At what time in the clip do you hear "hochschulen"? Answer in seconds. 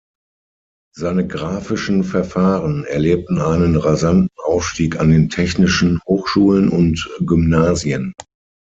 6.07-6.69